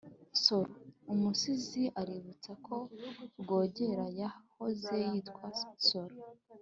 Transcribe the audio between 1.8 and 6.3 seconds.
aributsa ko rwogera yahoze yitwa nsoro